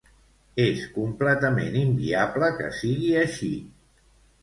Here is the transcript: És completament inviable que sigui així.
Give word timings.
És 0.63 0.81
completament 0.95 1.79
inviable 1.83 2.53
que 2.59 2.73
sigui 2.83 3.15
així. 3.29 3.55